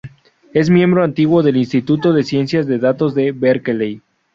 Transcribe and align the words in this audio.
Es 0.51 0.71
miembro 0.71 1.03
antiguo 1.03 1.43
del 1.43 1.57
Instituto 1.57 2.11
de 2.11 2.23
Ciencia 2.23 2.63
de 2.63 2.79
Datos 2.79 3.13
de 3.13 3.33
Berkeley. 3.33 4.01